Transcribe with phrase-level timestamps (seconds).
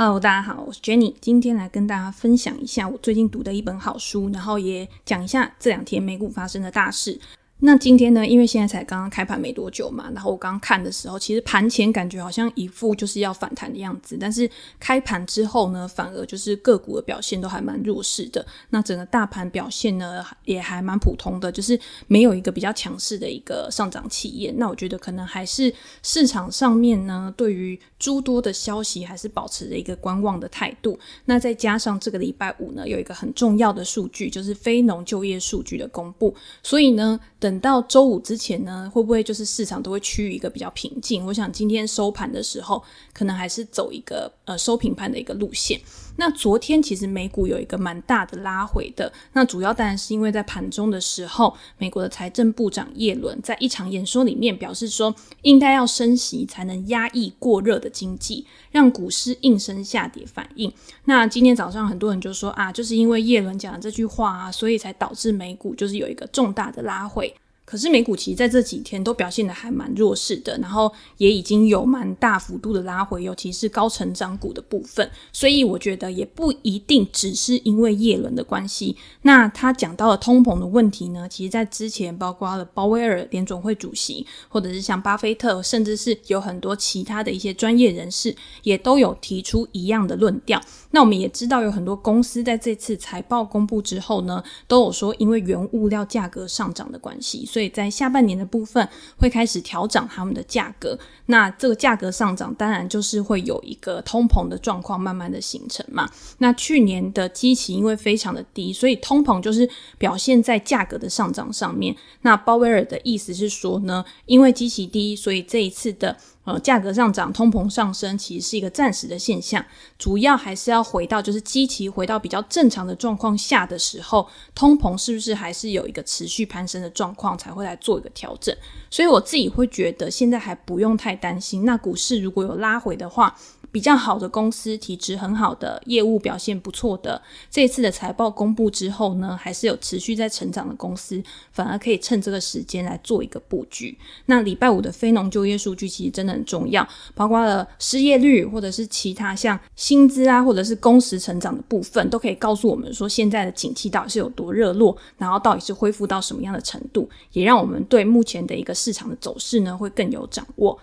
[0.00, 7.20] 哦大家好，我是 Jenny，今天来跟大家分享一下我最近读的一本好书，然后也讲一下这两天美股发生的大事。
[7.62, 18.44] 那今天呢，因为现在才刚刚开盘没多久嘛，然后我刚刚看的时候，其实盘前感觉好像一副就是要反弹的样子，但是开盘之后呢，反而就是个股的表现都还蛮弱势的。
[18.70, 24.50] 那整个大盘表现呢，也还蛮普通的，就是没有一个比较强势的一个上涨企业。
[24.56, 25.70] 那我觉得可能还是
[26.02, 30.98] 市场上面呢，对于诸多的消息还是保持着一个观望的态度。
[31.26, 37.49] 那再加上这个礼拜五呢，有一个很重要的数据，就是非农就业数据的公布，所以呢，等。
[37.50, 41.26] 等到周五之前呢，会不会就是市场都会趋于一个比较平静？
[41.26, 42.80] 我想今天收盘的时候，
[43.12, 45.80] 可能还是走一个呃收平盘的一个路线。
[46.16, 60.72] 那昨天其实美股有一个蛮大的拉回的，那主要当然是因为在盘中的时候，美国的财政部长耶伦在一场演说里面表示说，应该要升息才能压抑过热的经济，让股市应声下跌反应。
[61.06, 67.34] 那今天早上很多人就说啊，就是因为耶伦讲的这句话啊，所以才导致美股就是有一个重大的拉回。
[67.70, 75.08] 可是美股其实在这几天都表现的还蛮弱势的，然后也已经有蛮大幅度的拉回，尤其是高成长股的部分。
[75.32, 78.96] 所以我觉得也不一定只是因为耶伦的关系。
[79.22, 88.34] 那他讲到了通膨的问题呢，其实在之前包括了鲍威尔联总会主席，或者是像巴菲特，甚至是有很多其他的一些专业人士，
[88.64, 90.60] 也都有提出一样的论调。
[90.90, 100.98] 那我们也知道有很多公司在这次财报公布之后呢，都有说因为原物料价格上涨的关系，所以所以在下半年的部分会开始调涨他们的价格。
[101.26, 106.08] 那这个价格上涨，当然就是会有一个通膨的状况慢慢的形成嘛。
[106.38, 111.94] 那去年的基期因为非常的低，所以通膨就是表现在价格的上涨上面。
[112.22, 116.16] 那鲍威尔的意思是说呢，因为基期低，所以这一次的。
[116.50, 119.64] 呃，价格上涨、通膨上升，其实是一个暂时的现象，
[119.96, 128.52] 主要还是要回到就是基期回到比较正常的状况下的时候，通膨是不是还是有一个持续攀升的状况，才会来做一个调整。
[128.90, 131.64] 所以我自己会觉得现在还不用太担心。
[131.64, 133.36] 那股市如果有拉回的话，
[133.72, 137.20] 比较好的公司，体质很好的，业务表现不错的，
[137.50, 141.22] 这一次的财报公布之后呢，还是有持续在成长的公司，
[141.52, 143.96] 反而可以趁这个时间来做一个布局。
[144.26, 160.78] 那礼拜五的非农就业数据其实真的很重要，包括了失业率或者是其他像薪资啊，或者是工时成长的部分，都可以告诉我们说现在的景气到底是有多热络，然后到底是恢复到什么样的程度，也让我们对目前的一个市场的走势呢会更有掌握。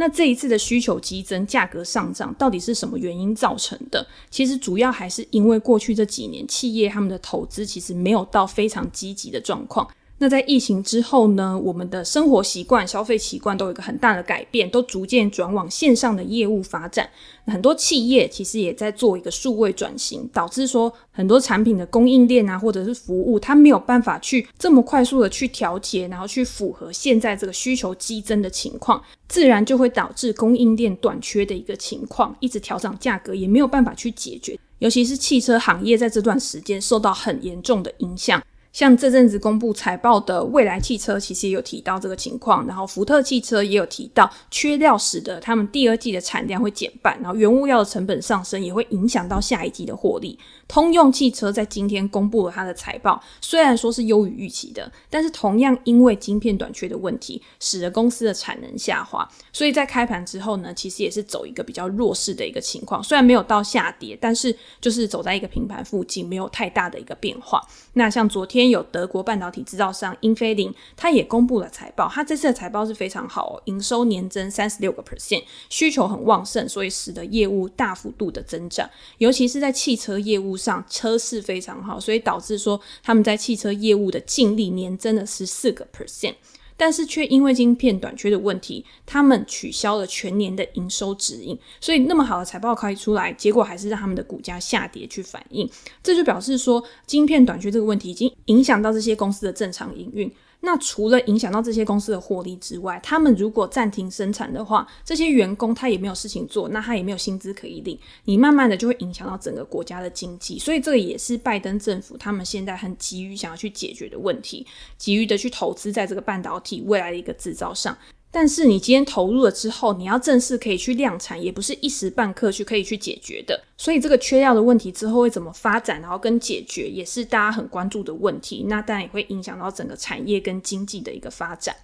[0.00, 4.06] 那这一次的需求激增、价格上涨，到底是什么原因造成的？
[4.30, 9.88] 其实主要还是因为过去这几年企业他们的投资其实没有到非常积极的状况。
[10.20, 17.08] 那在疫情之后呢，我们的生活习惯、消费习惯都有一个很大的改变，都逐渐转往线上的业务发展。
[17.46, 34.58] 很多企业其实也在做一个数位转型，导致说很多产品的供应链啊，或者是服务，它没有办法去这么快速的去调节，然后去符合现在这个需求激增的情况，自然就会导致供应链短缺的一个情况，一直调涨价格也没有办法去解决。
[34.80, 38.42] 尤其是汽车行业在这段时间受到很严重的影响。
[38.72, 50.38] 像这阵子公布财报的蔚来汽车，其实也有提到这个情况，然后福特汽车也有提到缺料使得他们第二季的产量会减半，然后原物料的成本上升也会影响到下一季的获利。
[50.68, 67.60] 通用汽车在今天公布了它的财报，虽然说是优于预期的，但是同样因为晶片短缺的问题，使得公司的产能下滑，所以在开盘之后呢，其实也是走一个比较弱势的一个情况，虽然没有到下跌，但是就是走在一个平盘附近，没有太大的一个变化。
[67.94, 68.57] 那像昨天。
[68.58, 72.08] 天有德国半导体制造商英飞凌，它也公布了财报。
[72.12, 78.88] 它这次的财报是非常好哦，营收年增三十六个 percent，需求很旺盛，所以使得业务大幅度的增长。
[79.18, 86.34] 尤其是在汽车业务上，车市非常好，所以导致说他们在汽车业务的净利年增了十四个 percent。
[86.78, 95.68] 但是却因为晶片短缺的问题，他们取消了全年的营收指引，所以那么好的财报开出来，结果还是让他们的股价下跌去反映。
[96.02, 100.32] 这就表示说，晶片短缺这个问题已经影响到这些公司的正常营运。
[100.60, 114.66] 那除了影响到这些公司的获利之外，他们如果暂停生产的话，这些员工他也没有事情做，那他也没有薪资可以领，你慢慢的就会影响到整个国家的经济，所以这个也是拜登政府他们现在很急于想要去解决的问题，
[114.96, 117.96] 急于的去投资在这个半导体未来的一个制造上。
[118.30, 123.58] 但是你今天投入了之后，你要正式可以去量产，也不是一时半刻去可以去解决的。
[123.76, 128.66] 所以这个缺料的问题之后会怎么发展，然后跟解决，也是大家很关注的问题。
[128.68, 131.74] 那当然也会影响到整个产业跟经济的一个发展。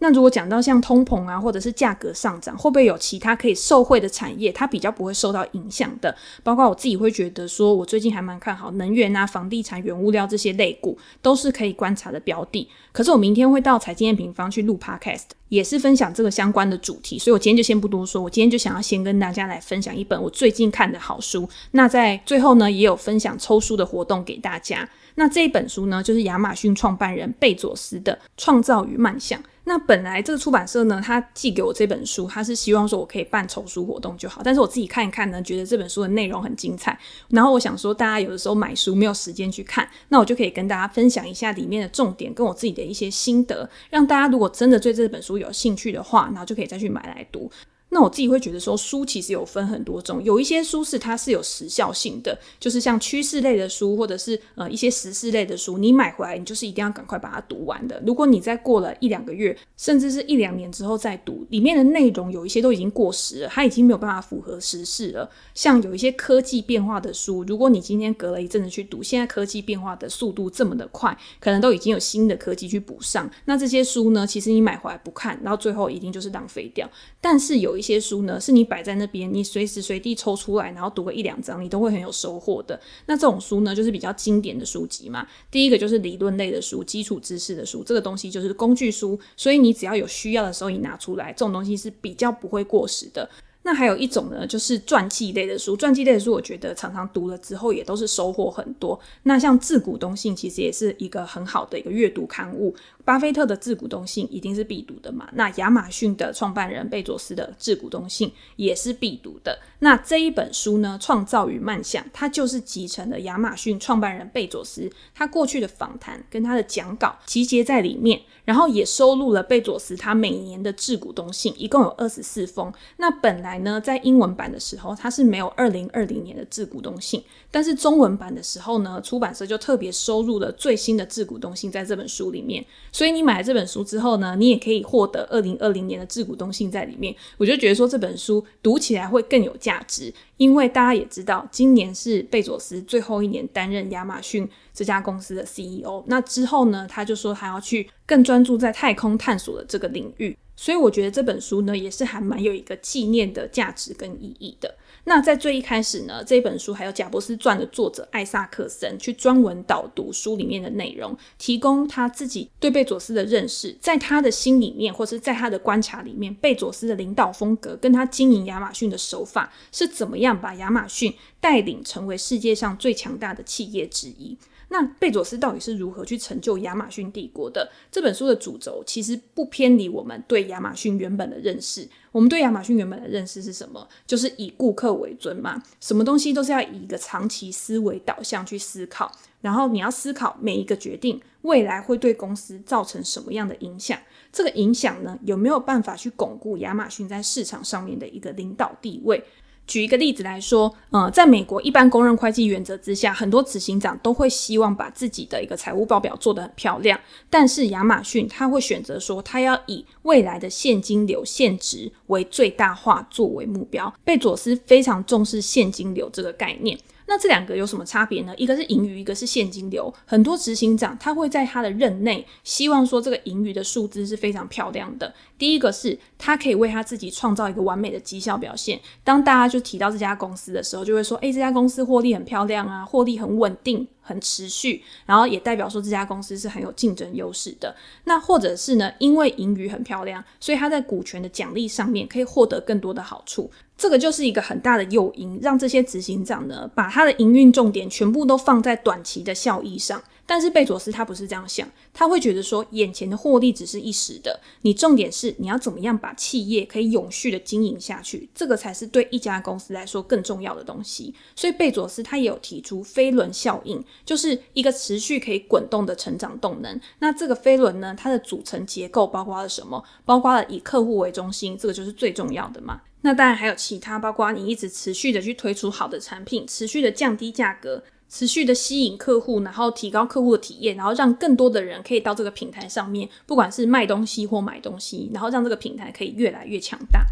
[0.00, 6.14] 那如果讲到像通膨啊，或者是价格上涨，会不会有其他可以受惠的产业，它比较不会受到影响的？
[6.42, 12.68] 包括我自己会觉得说，我最近还蛮看好能源啊、房地产、原物料这些类股，都是可以观察的标的。
[12.92, 18.22] 可是我明天会到财经 M 平方去录 Podcast，也是分享这个相关的主题，所以我今天就先不多说。
[18.22, 21.48] 我今天就想要先跟大家来分享一本我最近看的好书。
[21.72, 24.88] 那在最后呢，也有分享抽书的活动给大家。
[25.20, 29.38] 那这一本书呢，就是亚马逊创办人贝佐斯的《创造与迈向》。
[29.64, 34.40] 那本来这个出版社呢，他寄给我这本书，他是希望说我可以办丑书活动就好。
[34.42, 36.98] 但是我自己看一看呢，觉得这本书的内容很精彩。
[37.28, 47.52] 然后我想说，大家有的时候买书没有时间去看，那我就可以跟大家分享一下里面的重点，跟我自己的一些心得，让大家如果真的对这本书有兴趣的话，然后就可以再去买来读。
[47.90, 58.02] 那我自己会觉得说，书其实有分很多种，有一些书是它是有时效性的，就是像趋势类的书，或者是呃一些时事类的书，你买回来你就是一定要赶快把它读完的。
[58.06, 65.28] 如果你再过了一两个月，甚至是一两年之后再读，里面的内容有一些都已经过时了，它已经没有办法符合时事了。
[65.52, 73.28] 像有一些科技变化的书，如果你今天隔了一阵子去读，现在科技变化的速度这么的快，可能都已经有新的科技去补上。
[73.46, 76.88] 那这些书呢，其实你买回来不看，然后最后一定就是浪费掉。
[77.20, 82.78] 但是有一些书呢，是你摆在那边，你随时随地抽出来，然后读个一两章，你都会很有收获的。
[83.06, 85.26] 那这种书呢，就是比较经典的书籍嘛。
[85.50, 93.28] 第一个就是理论类的书，基础知识的书，这个东西就是工具书，所以你只要有需要的时候，你拿出来，这种东西是比较不会过时的。
[93.62, 95.76] 那还有一种呢，就是传记类的书。
[95.76, 98.98] 传记类的书，我觉得常常读了之后，也都是收获很多。
[99.24, 102.74] 那像《致股东信》，其实也是一个很好的一个阅读刊物。
[103.04, 105.28] 巴菲特的《致股东信》一定是必读的嘛。
[105.32, 109.58] 那亚马逊的创办人贝佐斯的《致股东信》也是必读的。
[109.80, 122.72] 那这一本书呢，《创造与迈向》，它就是集成了亚马逊创办人贝佐斯他过去的访谈跟他的讲稿集结在里面，然后也收录了贝佐斯他每年的致股东信，一共有二十四封。
[122.98, 132.64] 那本来呢，在英文版的时候，它是没有二零二零年的自股东信，但是中文版的时候呢，出版社就特别收录了最新的自股东信在这本书里面。
[132.92, 137.14] 所以你买了这本书之后呢，你也可以获得二零二零年的自股东信在里面。
[137.36, 146.02] 我就觉得说这本书读起来会更有价值，因为大家也知道，今年是贝佐斯最后一年担任亚马逊这家公司的 CEO。
[146.06, 150.36] 那之后呢，他就说他要去更专注在太空探索的这个领域。
[150.60, 154.76] 所以我觉得这本书呢，也是还蛮有一个纪念的价值跟意义的。
[155.04, 174.36] 那在最一开始呢，这本书还有贾伯斯传的作者艾萨克森去专门导读书里面的内容，提供他自己对贝佐斯的认识，在他的心里面，或是在他的观察里面，贝佐斯的领导风格跟他经营亚马逊的手法是怎么样把亚马逊带领成为世界上最强大的企业之一。
[174.72, 177.68] 那贝佐斯到底是如何去成就亚马逊帝国的？
[177.90, 181.88] 这本书的主轴其实不偏离我们对亚马逊原本的认识。
[182.12, 183.86] 我们对亚马逊原本的认识是什么？
[184.06, 193.98] 就是以顾客为尊嘛，什么东西都是要以一个长期思维导向去思考，然后你要思考每一个决定未来会对公司造成什么样的影响。
[194.32, 199.24] 这个影响呢，有没有办法去巩固亚马逊在市场上面的一个领导地位？
[199.70, 206.98] 举一个例子来说，呃，在美国一般公认会计原则之下，很多执行长都会希望把自己的一个财务报表做得很漂亮。
[207.30, 213.94] 但是亚马逊他会选择说，他要以未来的现金流现值为最大化作为目标。
[214.02, 216.76] 贝佐斯非常重视现金流这个概念。
[217.10, 218.32] 那这两个有什么差别呢？
[218.36, 219.92] 一个是盈余，一个是现金流。
[220.06, 225.12] 很多执行长他会在他的任内希望说，这个盈余的数字是非常漂亮的。
[225.36, 228.80] 第一个是他可以为他自己创造一个完美的绩效表现。
[229.02, 237.72] 当大家就提到这家公司的时候，就会说：“诶，这家公司获利很漂亮啊，获利很稳定。”很持续，然后也代表说这家公司是很有竞争优势的。
[238.04, 243.48] 那或者是呢，因为盈余很漂亮，所以他在股权的奖励上面可以获得更多的好处。
[243.80, 250.02] 这个就是一个很大的诱因，让这些执行长呢，把他的营运重点全部都放在短期的效益上。
[250.30, 261.12] 但是贝佐斯他不是这样想，他会觉得说，眼前的获利只是一时的，你重点是你要怎么样把企业可以永续的经营下去，这个才是对一家公司来说更重要的东西。
[261.34, 266.80] 所以贝佐斯他也有提出飞轮效应，就是一个持续可以滚动的成长动能。
[267.00, 269.82] 那这个飞轮呢，它的组成结构包括了什么？
[270.04, 272.82] 包括了以客户为中心，这个就是最重要的嘛。
[273.00, 277.82] 那当然还有其他，包括你一直持续的去推出好的产品，持续的降低价格。
[278.10, 287.06] 持续的吸引客户，然后提高客户的体验，然后让更多的人可以到这个平台上面，不管是卖东西或买东西，然后让这个平台可以越来越强大。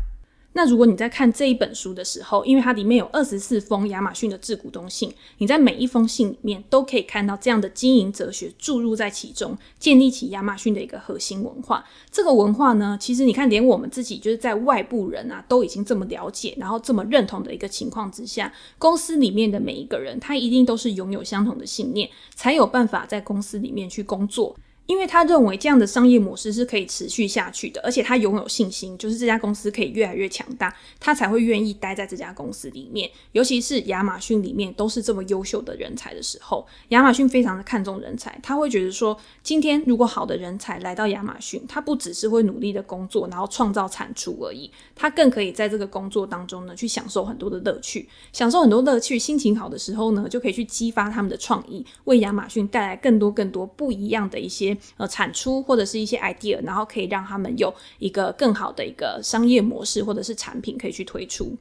[0.59, 11.85] 那如果你在看这一本书的时候，因为它里面有二十四封亚马逊的致股东信，你在每一封信里面都可以看到这样的经营哲学注入在其中，建立起亚马逊的一个核心文化。
[12.11, 24.57] 这个文化呢，其实你看，连我们自己就是在外部人啊，都已经这么了解，然后这么认同的一个情况之下，公司里面的每一个人，他一定都是拥有相同的信念，才有办法在公司里面去工作。
[24.89, 33.11] 因为他认为这样的商业模式是可以持续下去的，而且他拥有信心，就是这家公司可以越来越强大，他才会愿意待在这家公司里面。
[33.33, 54.78] 尤其是亚马逊里面都是这么优秀的人才的时候，亚马逊非常的看重人才，他会觉得说，今天如果好的人才来到亚马逊，他不只是会努力的工作，然后创造产出而已，他更可以在这个工作当中呢，去享受很多的乐趣，享受很多乐趣，心情好的时候呢，就可以去激发他们的创意，为亚马逊带来更多更多不一样的一些。
[54.97, 61.57] 呃，产出或者是一些 idea，然后可以让他们有一个更好的一个商业模式或者是产品可以去推出。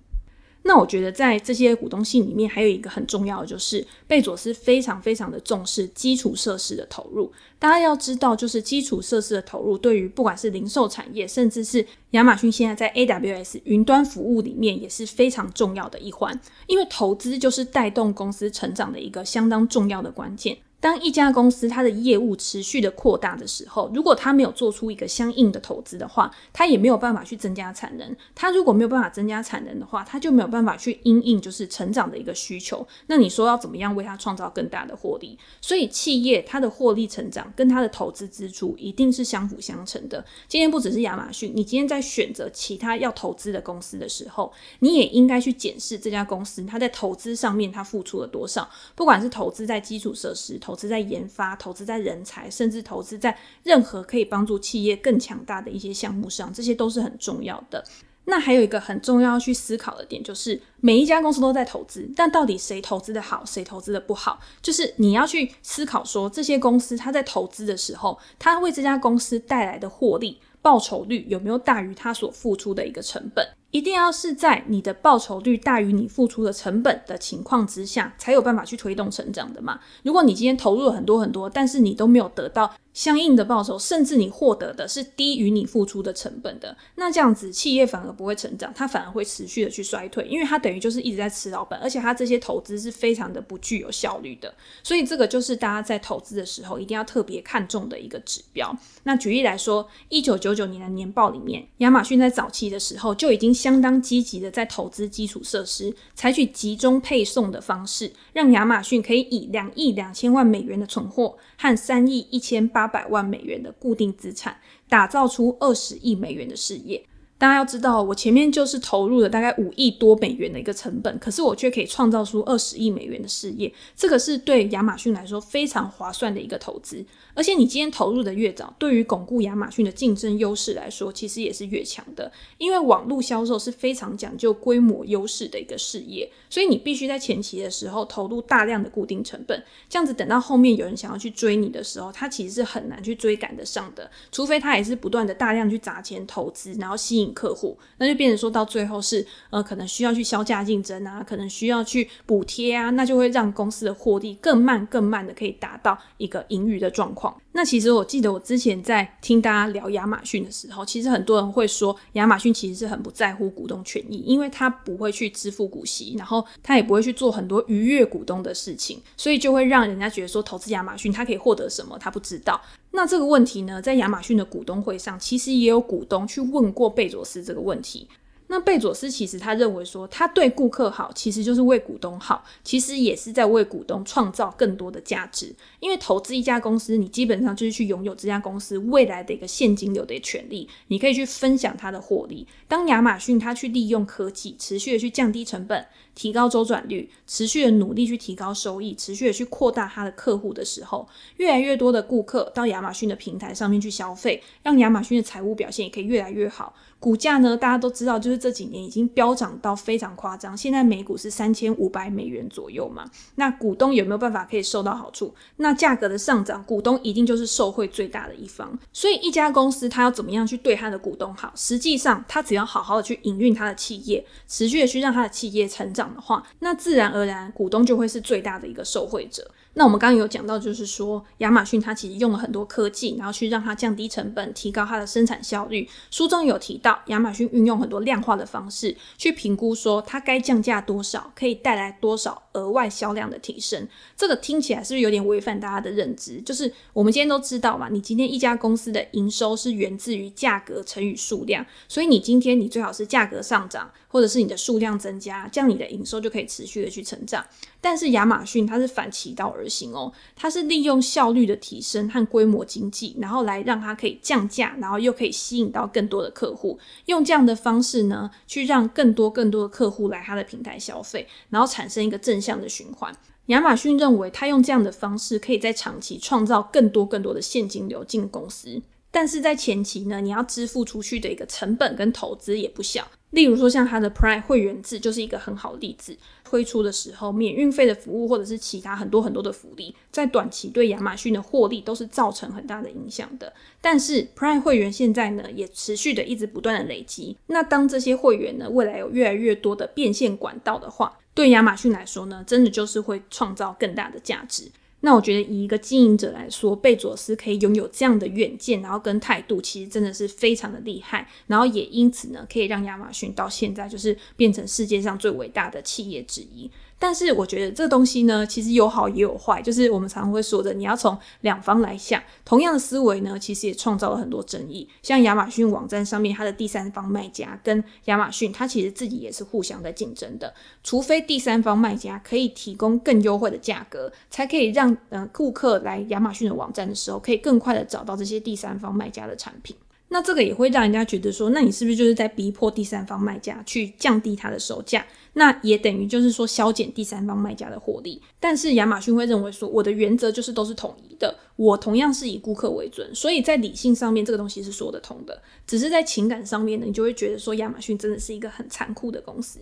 [0.63, 7.31] 那我觉得在这些股东信里面，还有一个很重要的，就是贝佐斯非常非常的重视基础设施的投入。
[7.57, 16.37] 大家要知道，就是基础设施的投入，对于不管是零售产业，甚至是亚马逊现在在 AWS 云端服务里面，也是非常重要的一环。
[16.65, 20.57] 因为投资就是带动公司成长的一个相当重要的关键。
[20.79, 28.15] 当一家公司它的业务持续的扩大的时候，如果它没有做出一个相应的投资的话，它也没有办法去增加产能。
[28.35, 32.87] 它如果没有办法增加产能的话，它就没有办法去因应就是成长的一个需求。
[33.07, 35.35] 那你说要怎么样为它创造更大的获利？
[35.59, 40.23] 所以企业它的获利成长跟它的投资支出一定是相辅相成的。
[40.47, 50.59] 今天不只是亚马逊，你今天在选择其他要投资的公司的时候，你也应该去检视这家公司它在投资上面它付出了多少，不管是投资在基础设施。
[50.67, 57.81] 投资在研发，投资在人才，甚至投资在任何可以帮助企业更强大的一些项目上，这些都是很重要的。
[58.25, 64.41] 那还有一个很重要要去思考的点，就是每一家公司都在投资，但到底谁投资的好，谁投资的不好？
[64.61, 73.47] 就是你要去思考说，这些公司它在投资的时候，它为这家公司带来的获利报酬率有没有大于它所付出的一个成本？
[73.71, 79.79] 一定要是在你的报酬率大于你付出的成本的情况之下，才有办法去推动成长的嘛。
[80.03, 94.51] 如果你今天投入了很多很多，但是你都没有得到相应的报酬，甚至你获得的是低于你付出的成本的，那这样子企业反而不会成长，它反而会持续的去衰退，因为它等于就是一直在吃老本，而且它这些投资是非常的不具有效率的。
[94.81, 98.73] 所以这个就是大家在投资的时候一定要特别看重的一个指标。
[99.03, 103.56] 那举例来说，一九九九年的年报里面，亚马逊在早期的时候就已经。
[103.57, 114.55] 相当积极的在投资基础设施，采取集中配送的方式，让亚马逊可以以两亿两千万美元的存货和三亿一千八百万美元的固定资产，
[114.87, 117.03] 打造出二十亿美元的事业。
[117.39, 127.05] 大家要知道，我前面就是投入了大概五亿多美元的一个成本，可是我却可以创造出二十亿美元的事业，这个是对亚马逊来说非常划算的一个投资。
[127.35, 132.31] 而且你今天投入的越早，对于巩固亚马逊的竞争优势来说，其实也是越强的。
[132.57, 147.26] 因为网络销售是非常讲究规模优势的一个事业，所以你必须在前期的时候投入大量的固定成本，这样子等到后面有人想要去追你的时候，他其实是很难去追赶得上的，除非他也是不断的大量去砸钱投资，然后吸引。
[147.33, 157.35] 客户，那就变成说到最后是呃，可能需要去削价竞争啊，可能需要去补贴啊，那就会让公司的获利更慢、更慢的可以达到一个盈余的状况。
[157.53, 172.61] 那其实我记得我之前在听大家聊亚马逊的时候，其实很多人会说亚马逊其实是很不在乎股东权益，因为他不会去支付股息，然后他也不会去做很多愉悦股东的事情，所以就会让人家觉得说投资亚马逊他可以获得什么，他不知道。
[172.91, 178.07] 那这个问题呢，在亚马逊的股东会上，其实也有股东去问过贝佐斯这个问题。
[178.49, 185.53] 那贝佐斯其实他认为说，他对顾客好，其实就是为股东好，其实也是在为股东创造更多的价值。
[185.81, 192.47] 因为投资一家公司，你基本上就是去拥有这家公司未来的一个现金流的权利，你可以去分享它的获利。
[192.67, 195.85] 当亚马逊它去利用科技，持续的去降低成本，
[196.15, 206.73] 提高周转率，持续的努力去提高收益，持续的去扩大它的客户的时候，越来越多的顾客到亚马逊的平台上面去消费，让亚马逊的财务表现也可以越来越好。
[206.99, 213.05] 股价呢，大家都知道，就是这几年已经飙涨到非常夸张，现在每股是三千五百美元左右嘛。
[213.35, 215.33] 那股东有没有办法可以受到好处？
[215.57, 218.77] 那价格的上涨，股东一定就是受惠最大的一方。
[218.91, 221.51] 所以一家公司它要怎么样去对它的股东好？
[221.55, 229.49] 实际上，它只要好好的去营运它的企业，持续的去让它的企业成长的话，那自然而然股东就会是最大的一个受惠者。
[229.77, 235.87] 那我们刚刚有讲到，就是说亚马逊它其实用了很多科技，然后去让它降低成本，提高它的生产效率。
[236.09, 243.87] 书中有提到，亚马逊运用很多量化的方式去评估，说它该降价多少，可以带来多少额外销量的提升。
[244.15, 246.41] 这个听起来是不是有点违反大家的认知？
[246.41, 257.45] 就是我们今天都知道嘛，你今天一家公司的营收是源自于价格乘以数量，所以你今天你最好是价格上涨，或者是你的数量增加，这样你的营收就可以持续的去成长。
[257.79, 273.15] 但是亚马逊它是反其道而行哦，它是利用效率的提升和规模经济，然后来让它可以降价，然后又可以吸引到更多的客户，用这样的方式呢，去让更多更多的客户来它的平台消费，然后产生一个正向的循环。
[273.45, 278.81] 亚马逊认为，它用这样的方式可以在长期创造更多更多的现金流进公司。
[279.11, 283.07] 但是在前期呢，你要支付出去的一个成本跟投资也不小。
[283.31, 286.17] 例如说，像它的 Prime 会员制就是一个很好的例子。
[286.45, 293.51] 推出的时候，免运费的服务或者是其他很多很多的福利，在短期对亚马逊的获利都是造成很大的影响的。
[293.81, 297.35] 但是 Prime 会员现在呢，也持续的一直不断的累积。
[297.47, 304.71] 那当这些会员呢，未来有越来越多的变现管道的话，对亚马逊来说呢，真的就是会创造更大的价值。
[305.01, 311.29] 那我觉得，以一个经营者来说，贝佐斯可以拥有这样的远见，然后跟态度，其实真的是非常的厉害。
[311.45, 316.69] 然后也因此呢，可以让亚马逊到现在就是变成世界上最伟大的企业之一。
[316.99, 322.21] 但是我觉得这东西呢，其实有好也有坏，就是我们常常会说的，你要从两方来想。
[322.43, 324.89] 同样的思维呢，其实也创造了很多争议。
[325.03, 330.51] 像亚马逊网站上面，它的第三方卖家跟亚马逊，它其实自己也是互相在竞争的。
[330.83, 339.75] 除非第三方卖家可以提供更优惠的价格，才可以让呃顾客来亚马逊的网站的时候，可以更快的找到这些第三方卖家的产品。
[340.09, 345.05] 那这个也会让人家觉得说，那你是不是就是在逼迫第三方卖家去降低它的售价？
[345.37, 348.19] 那也等于就是说削减第三方卖家的获利。
[348.39, 355.39] 但是亚马逊会认为说，我的原则就是都是统一的，我同样是以顾客为准，所以在理性上面这个东西是说得通的。
[355.67, 359.59] 只是在情感上面呢，你就会觉得说，亚马逊真的是一个很残酷的公司。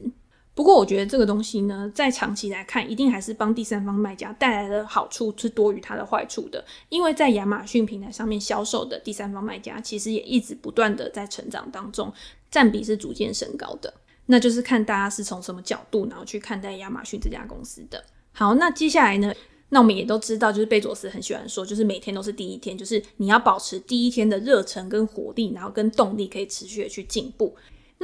[0.53, 6.63] 不过我觉得这个东西呢，在长期来看，一定还是帮第三方卖家带来的好处是多于它的坏处的。
[6.87, 12.13] 因为在亚马逊平台上面销售的第三方卖家，其实也一直不断的在成长当中，
[12.49, 13.93] 占比是逐渐升高的。
[14.27, 18.03] 那就是看大家是从什么角度，然后去看待亚马逊这家公司的。
[18.31, 19.33] 好，那接下来呢，
[19.69, 27.55] 那我们也都知道，就是贝佐斯很喜欢说，就是每天都是第一天，就是你要保持第一天的热忱跟活力，然后跟动力可以持续的去进步。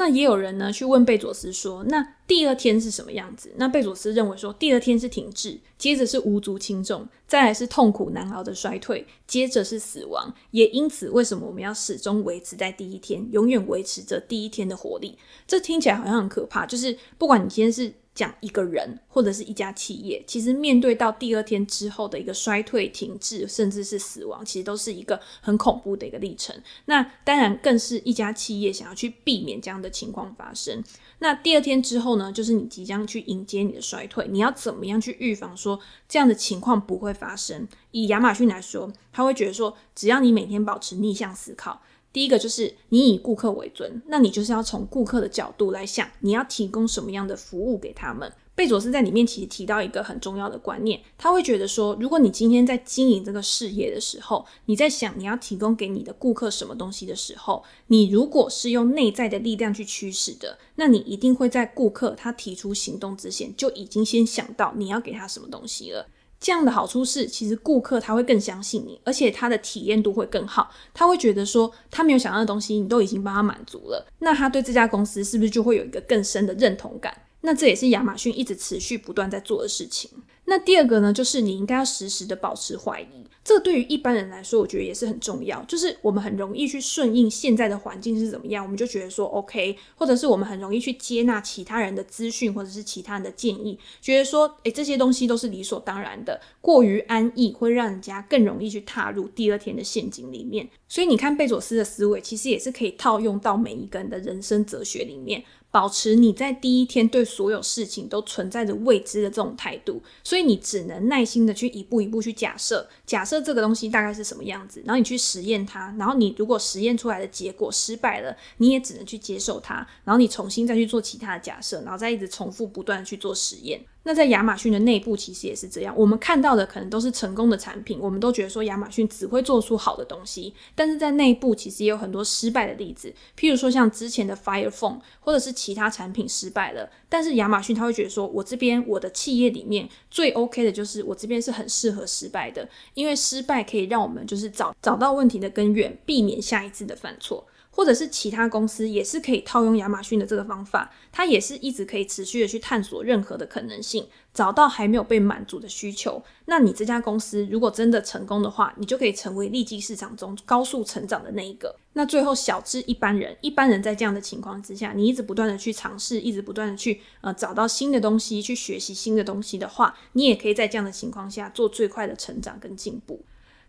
[0.02, 3.54] 那也有人呢去问贝佐斯说，那第二天是什么样子？
[3.58, 10.34] 那贝佐斯认为说，第二天是停滞，接着是无足轻重，再来是痛苦难熬的衰退，接着是死亡。
[10.50, 15.16] 也因此，为什么我们要始终维持在第一天，永远维持着第一天的活力？
[15.46, 17.94] 这听起来好像很可怕，就是不管你今天是。
[18.13, 26.56] 讲一个人或者是一家企业，其实面对到第二天之后的一个衰退、停滞，甚至是死亡，其实都是一个很恐怖的一个历程。
[26.86, 30.84] 那当然，更是一家企业想要去避免这样的情况发生。
[31.19, 37.67] 那第二天之后呢，就是你即将去迎接你的衰退，你要怎么样去预防说这样的情况不会发生？
[37.91, 41.82] 以亚马逊来说，他会觉得说，只要你每天保持逆向思考。
[42.13, 48.32] 第一个就是你以顾客为尊，那你就是要从顾客的角度来想，你要提供什么样的服务给他们。
[48.54, 66.06] 贝佐斯在里面其实提到一个很重要的观念，他会觉得说，如果你今天在经营这个事业的时候，你在想你要提供给你的顾客什么东西的时候，你如果是用内在的力量去驱使的，那你一定会在顾客他提出行动之前，就已经先想到你要给他什么东西了。
[66.41, 70.71] 这样的好处是，其实顾客他会更相信你，而且他的体验度会更好。
[70.91, 74.08] 他会觉得说，他没有想要的东西，你都已经帮他满足了。
[74.17, 77.15] 那他对这家公司是不是就会有一个更深的认同感？
[77.41, 80.10] 那这也是亚马逊一直持续不断在做的事情。
[80.45, 83.23] 那第二个呢，就是你应该要时时的保持怀疑。
[83.43, 85.63] 这对于一般人来说，我觉得也是很重要。
[85.63, 96.39] 就是我们很容易去顺应现在的环境是怎么样，我们就觉得说 OK，或者是我们很容易去接纳其他人的资讯或者是其他人的建议，觉得说，诶，这些东西都是理所当然的。
[96.62, 100.69] 过于安逸会让人家更容易去踏入第二天的陷阱里面。
[100.88, 105.43] 所以你看，贝佐斯的思维其实也是可以套用到每一个人的人生哲学里面。
[105.72, 123.82] 保持你在第一天对所有事情都存在着未知的这种态度，所以你只能耐心的去一步一步去假设，假设这个东西大概是什么样子，然后你去实验它，然后你如果实验出来的结果失败了，你也只能去接受它，然后你重新再去做其他的假设，然后再一直重复不断去做实验。
[124.04, 147.46] 那在亚马逊的内部其实也是这样，我们看到的可能都是成功的产品，我们都觉得说亚马逊只会做出好的东西，但是在内部其实也有很多失败的例子，譬如说像之前的 Fire Phone 或者是其他产品失败了，但是亚马逊他会觉得说，我这边我的企业里面最 OK 的就是我这边是很适合失败的，因为失败可以让我们就是找找到问题的根源，避免下一次的犯错。
[147.72, 156.22] 或者是其他公司也是可以套用亚马逊的这个方法，它也是一直可以持续的去探索任何的可能性，找到还没有被满足的需求。
[156.46, 161.76] 那你这家公司如果真的成功的话，你就可以成为利基市场中高速成长的那一个。
[161.94, 173.22] 那最后小至一般人，一般人在这样的情况之下，你一直不断的去尝试，一直不断的去呃找到新的东西，去学习新的东西的话，你也可以在这样的情况下做最快的成长跟进步。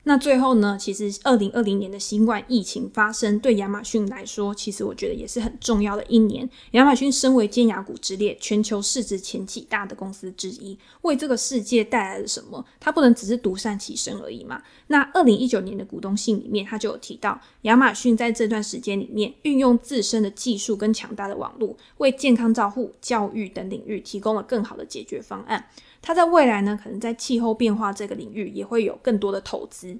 [0.04, 6.48] 那最后呢，其实二零二零年的新冠疫情发生，对亚马逊来说，其实我觉得也是很重要的一年。
[6.72, 12.64] 亚马逊身为尖牙股之列，全球市值前几大的公司之一，为这个世界带来了什么？
[12.80, 14.60] 它不能只是独善其身而已嘛。
[14.88, 25.64] 那二零一九年的股东信里面，他就有提到，亚马逊在这段时间里面，运用自身的技术跟强大的网络，为健康照护、教育等领域提供了更好的解决方案。
[26.02, 29.96] 它在未来呢，可能在气候变化这个领域也会有更多的投资。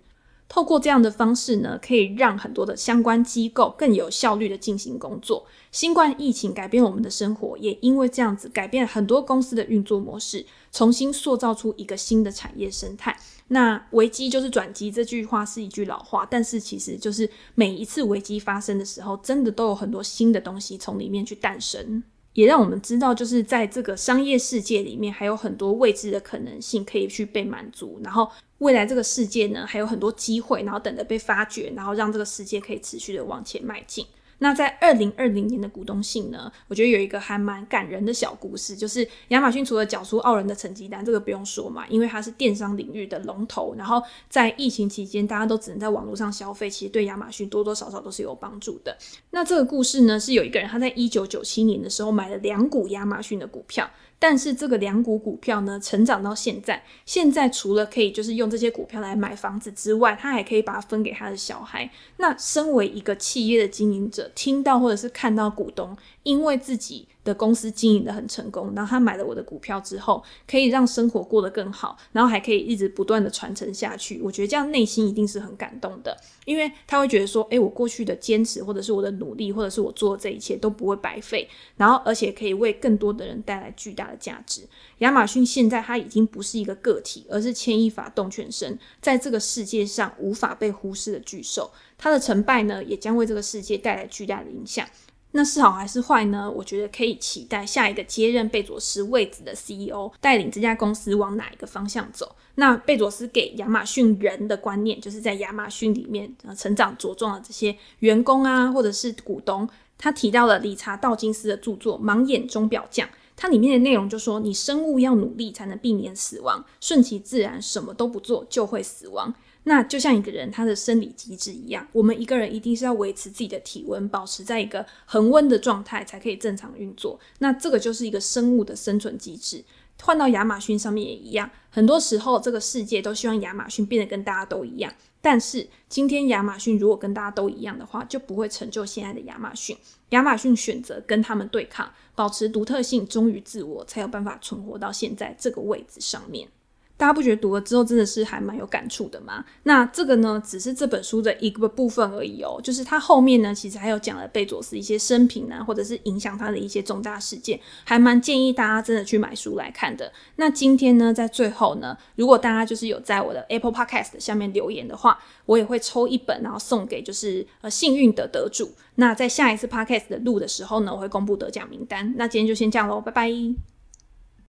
[0.48, 5.46] 透过这样的方式呢，可以让很多的相关机构更有效率的进行工作。
[5.70, 13.16] 新冠疫情改变我们的生活，也因为这样子改变很多公司的运作模式，重新塑造出一个新的产业生态。
[13.48, 22.02] 那危机就是转机，这句话是一句老话，但是其实就是每一次危机发生的时候，真的都有很多新的东西从里面去诞生。
[22.34, 28.00] 也让我们知道，就是在这个商业世界里面，还有很多未知的可能性可以去被满足。
[28.02, 34.06] 然后未来这个世界呢，还有很多机会，然后等着被发掘，然后让这个世界可以持续的往前迈进。
[34.42, 48.98] 那在二零二零年的股东信呢，我觉得有一个还蛮感人的小故事，就是亚马逊除了缴出傲人的成绩单，这个不用说嘛，因为它是电商领域的龙头，然后在疫情期间大家都只能在网络上消费，其实对亚马逊多多少少都是有帮助的。
[49.30, 53.88] 那这个故事呢，是有一个人他在一九九七年的时候买了两股亚马逊的股票。
[54.22, 61.90] 但是这个两股股票呢，成长到现在，现在除了可以就是用这些股票来买房子之外，他还可以把它分给他的小孩。
[62.18, 74.20] 那身为一个企业的经营者，听到或者是看到股东因为自己的公司经营得很成功，然后他买了我的股票之后，可以让生活过得更好，然后还可以一直不断的传承下去。
[74.22, 84.62] 我觉得这样内心一定是很感动的，因为他会觉得说，诶，我过去的坚持，或者是我的努力，或者是我做的这一切都不会白费，然后而且可以为更多的人带来巨大的价值。
[84.98, 91.70] 亚马逊现在它已经不是一个个体，而是牵一发动全身，在这个世界上无法被忽视的巨兽。
[91.98, 94.84] 它的成败呢，也将为这个世界带来巨大的影响。
[95.32, 96.50] 那是好还是坏呢？
[96.50, 102.36] 我觉得可以期待下一个接任贝佐斯位置的 CEO 带领这家公司往哪一个方向走。
[102.56, 109.68] 那贝佐斯给亚马逊人的观念，就是在亚马逊里面成长茁壮的这些员工啊，或者是股东。
[109.96, 119.32] 他提到了理查道金斯的著作《盲眼钟表匠》，它里面的内容就说：你生物要努力才能避免死亡，顺其自然，什么都不做就会死亡。
[119.64, 127.18] 那就像一个人他的生理机制一样，我们一个人一定是要维持自己的体温，保持在一个恒温的状态，才可以正常运作。
[127.38, 129.64] 那这个就是一个生物的生存机制。
[130.02, 134.92] 换到亚马逊上面也一样，很多时候这个世界都希望亚马逊变得跟大家都一样。
[135.20, 139.76] 但是今天亚马逊如果跟大家都一样的话，就不会成就现在的亚马逊。
[140.08, 146.48] 亚马逊选择跟他们对抗，保持独特性，忠于自我，才有办法存活到现在这个位置上面。
[146.96, 149.44] 大家不觉得读了之后真的是还蛮有感触的吗？
[149.64, 152.60] 那这个呢，只是这本书的一个部分而已哦。
[152.62, 160.12] 就是它后面呢，其实还有讲了贝佐斯一些生平啊，或者是影响他的一些重大事件，还蛮建议大家真的去买书来看的。
[160.36, 168.70] 那今天呢，在最后呢，如果大家就是有在我的 Apple Podcast 下面留言的话，我也会抽一本，然后送给就是呃幸运的得主。
[168.94, 172.14] 那在下一次 Podcast 的录的时候呢，我会公布得奖名单。
[172.16, 173.71] 那今天就先这样喽，拜拜。